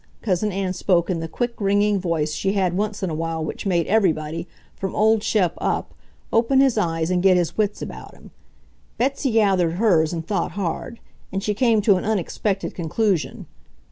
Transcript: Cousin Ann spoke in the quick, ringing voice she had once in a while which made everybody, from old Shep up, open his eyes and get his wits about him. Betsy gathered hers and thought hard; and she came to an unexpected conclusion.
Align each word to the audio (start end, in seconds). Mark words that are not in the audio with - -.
Cousin 0.23 0.51
Ann 0.51 0.73
spoke 0.73 1.11
in 1.11 1.19
the 1.19 1.27
quick, 1.27 1.61
ringing 1.61 1.99
voice 1.99 2.33
she 2.33 2.53
had 2.53 2.75
once 2.75 3.03
in 3.03 3.11
a 3.11 3.13
while 3.13 3.45
which 3.45 3.67
made 3.67 3.85
everybody, 3.85 4.47
from 4.75 4.95
old 4.95 5.21
Shep 5.21 5.53
up, 5.61 5.93
open 6.33 6.59
his 6.59 6.75
eyes 6.75 7.11
and 7.11 7.21
get 7.21 7.37
his 7.37 7.55
wits 7.55 7.83
about 7.83 8.15
him. 8.15 8.31
Betsy 8.97 9.29
gathered 9.29 9.73
hers 9.73 10.11
and 10.11 10.25
thought 10.25 10.53
hard; 10.53 10.99
and 11.31 11.43
she 11.43 11.53
came 11.53 11.81
to 11.83 11.97
an 11.97 12.03
unexpected 12.03 12.73
conclusion. 12.73 13.45